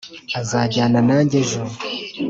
azajyana 0.39 0.99
nanjye 1.07 1.35
ejo. 1.43 1.61